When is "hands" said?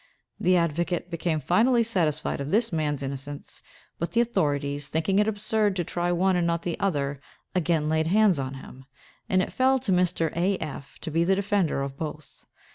8.07-8.39